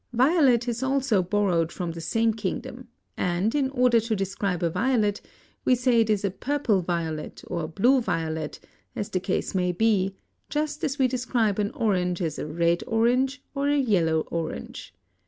[0.13, 5.21] Violet is also borrowed from the same kingdom; and, in order to describe a violet,
[5.63, 8.59] we say it is a purple violet or blue violet,
[8.95, 10.15] as the case may be,
[10.49, 14.95] just as we describe an orange as a red orange or a yellow orange.